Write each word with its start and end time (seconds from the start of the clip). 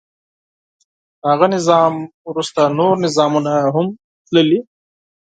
له 1.21 1.25
هغه 1.31 1.47
نظام 1.55 1.93
وروسته 2.29 2.61
نور 2.79 2.93
نظامونه 3.05 3.51
هم 3.75 3.87
تللي. 4.27 4.59